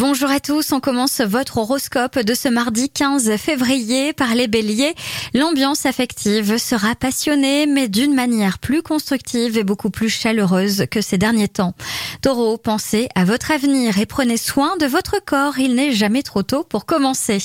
Bonjour 0.00 0.30
à 0.30 0.40
tous, 0.40 0.72
on 0.72 0.80
commence 0.80 1.20
votre 1.20 1.58
horoscope 1.58 2.18
de 2.18 2.32
ce 2.32 2.48
mardi 2.48 2.88
15 2.88 3.36
février 3.36 4.14
par 4.14 4.34
les 4.34 4.48
béliers. 4.48 4.94
L'ambiance 5.34 5.84
affective 5.84 6.56
sera 6.56 6.94
passionnée 6.94 7.66
mais 7.66 7.86
d'une 7.86 8.14
manière 8.14 8.60
plus 8.60 8.80
constructive 8.80 9.58
et 9.58 9.62
beaucoup 9.62 9.90
plus 9.90 10.08
chaleureuse 10.08 10.86
que 10.90 11.02
ces 11.02 11.18
derniers 11.18 11.48
temps. 11.48 11.74
Taureau, 12.22 12.56
pensez 12.56 13.10
à 13.14 13.26
votre 13.26 13.50
avenir 13.50 13.98
et 13.98 14.06
prenez 14.06 14.38
soin 14.38 14.78
de 14.78 14.86
votre 14.86 15.22
corps, 15.22 15.58
il 15.58 15.74
n'est 15.74 15.92
jamais 15.92 16.22
trop 16.22 16.42
tôt 16.42 16.64
pour 16.64 16.86
commencer. 16.86 17.36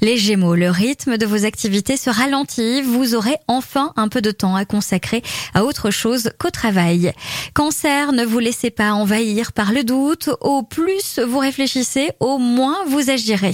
Les 0.00 0.16
gémeaux, 0.16 0.56
le 0.56 0.70
rythme 0.70 1.18
de 1.18 1.26
vos 1.26 1.44
activités 1.44 1.96
se 1.96 2.10
ralentit, 2.10 2.82
vous 2.82 3.14
aurez 3.14 3.36
enfin 3.46 3.92
un 3.94 4.08
peu 4.08 4.20
de 4.20 4.32
temps 4.32 4.56
à 4.56 4.64
consacrer 4.64 5.22
à 5.54 5.62
autre 5.62 5.92
chose 5.92 6.32
qu'au 6.40 6.50
travail. 6.50 7.12
Cancer, 7.54 8.10
ne 8.10 8.24
vous 8.24 8.40
laissez 8.40 8.70
pas 8.70 8.90
envahir 8.90 9.52
par 9.52 9.70
le 9.70 9.84
doute, 9.84 10.30
au 10.40 10.64
plus 10.64 11.20
vous 11.20 11.38
réfléchissez 11.38 11.91
au 12.20 12.38
moins 12.38 12.78
vous 12.86 13.10
agirez. 13.10 13.52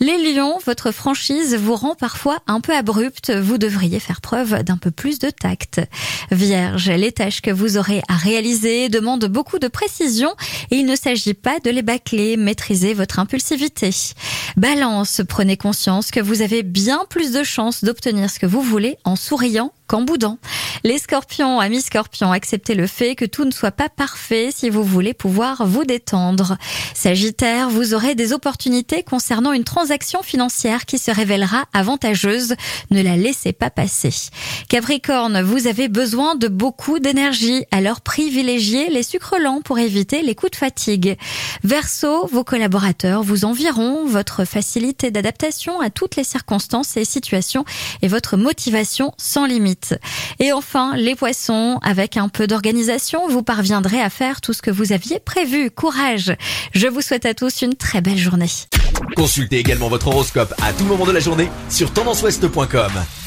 Les 0.00 0.32
lions, 0.34 0.58
votre 0.66 0.90
franchise 0.90 1.54
vous 1.54 1.74
rend 1.74 1.94
parfois 1.94 2.38
un 2.46 2.60
peu 2.60 2.74
abrupte. 2.74 3.30
Vous 3.30 3.58
devriez 3.58 4.00
faire 4.00 4.20
preuve 4.20 4.62
d'un 4.62 4.76
peu 4.76 4.90
plus 4.90 5.18
de 5.18 5.30
tact. 5.30 5.80
Vierge, 6.30 6.90
les 6.90 7.12
tâches 7.12 7.40
que 7.40 7.50
vous 7.50 7.78
aurez 7.78 8.02
à 8.08 8.16
réaliser 8.16 8.88
demandent 8.88 9.26
beaucoup 9.26 9.58
de 9.58 9.68
précision 9.68 10.34
et 10.70 10.76
il 10.76 10.86
ne 10.86 10.96
s'agit 10.96 11.34
pas 11.34 11.60
de 11.60 11.70
les 11.70 11.82
bâcler. 11.82 12.36
Maîtrisez 12.36 12.94
votre 12.94 13.18
impulsivité. 13.18 13.90
Balance, 14.62 15.22
prenez 15.28 15.56
conscience 15.56 16.12
que 16.12 16.20
vous 16.20 16.40
avez 16.40 16.62
bien 16.62 17.04
plus 17.10 17.32
de 17.32 17.42
chances 17.42 17.82
d'obtenir 17.82 18.30
ce 18.30 18.38
que 18.38 18.46
vous 18.46 18.62
voulez 18.62 18.96
en 19.02 19.16
souriant 19.16 19.72
qu'en 19.88 20.02
boudant. 20.02 20.38
Les 20.84 20.98
scorpions, 20.98 21.58
amis 21.58 21.82
scorpions, 21.82 22.30
acceptez 22.30 22.74
le 22.74 22.86
fait 22.86 23.16
que 23.16 23.24
tout 23.24 23.44
ne 23.44 23.50
soit 23.50 23.72
pas 23.72 23.88
parfait 23.88 24.50
si 24.54 24.70
vous 24.70 24.84
voulez 24.84 25.14
pouvoir 25.14 25.66
vous 25.66 25.84
détendre. 25.84 26.56
Sagittaire, 26.94 27.70
vous 27.70 27.92
aurez 27.92 28.14
des 28.14 28.32
opportunités 28.32 29.02
concernant 29.02 29.52
une 29.52 29.64
transaction 29.64 30.22
financière 30.22 30.86
qui 30.86 30.98
se 30.98 31.10
révélera 31.10 31.64
avantageuse. 31.72 32.54
Ne 32.92 33.02
la 33.02 33.16
laissez 33.16 33.52
pas 33.52 33.70
passer. 33.70 34.14
Capricorne, 34.68 35.42
vous 35.42 35.66
avez 35.66 35.88
besoin 35.88 36.36
de 36.36 36.46
beaucoup 36.46 37.00
d'énergie, 37.00 37.64
alors 37.72 38.00
privilégiez 38.00 38.90
les 38.90 39.02
sucres 39.02 39.40
lents 39.40 39.60
pour 39.60 39.80
éviter 39.80 40.22
les 40.22 40.36
coups 40.36 40.52
de 40.52 40.56
fatigue. 40.56 41.18
Verseau, 41.64 42.28
vos 42.28 42.44
collaborateurs 42.44 43.24
vous 43.24 43.44
envieront, 43.44 44.06
votre 44.06 44.44
facilité 44.52 45.10
d'adaptation 45.10 45.80
à 45.80 45.88
toutes 45.88 46.16
les 46.16 46.24
circonstances 46.24 46.96
et 46.96 47.04
situations 47.04 47.64
et 48.02 48.08
votre 48.08 48.36
motivation 48.36 49.12
sans 49.16 49.46
limite. 49.46 49.94
Et 50.38 50.52
enfin, 50.52 50.94
les 50.96 51.14
poissons, 51.14 51.78
avec 51.82 52.16
un 52.16 52.28
peu 52.28 52.46
d'organisation, 52.46 53.28
vous 53.28 53.42
parviendrez 53.42 54.00
à 54.00 54.10
faire 54.10 54.40
tout 54.40 54.52
ce 54.52 54.62
que 54.62 54.70
vous 54.70 54.92
aviez 54.92 55.18
prévu. 55.18 55.70
Courage 55.70 56.36
Je 56.74 56.86
vous 56.86 57.00
souhaite 57.00 57.26
à 57.26 57.34
tous 57.34 57.62
une 57.62 57.74
très 57.74 58.02
belle 58.02 58.18
journée. 58.18 58.50
Consultez 59.16 59.58
également 59.58 59.88
votre 59.88 60.08
horoscope 60.08 60.54
à 60.62 60.72
tout 60.72 60.84
moment 60.84 61.06
de 61.06 61.12
la 61.12 61.20
journée 61.20 61.48
sur 61.70 61.92
tendanceouest.com. 61.92 63.21